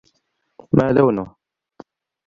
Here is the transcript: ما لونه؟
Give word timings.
ما 0.75 0.91
لونه؟ 0.95 1.25